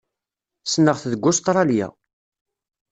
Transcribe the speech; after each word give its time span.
Ssneɣ-t 0.63 1.03
deg 1.11 1.23
Ustṛalya. 1.29 1.87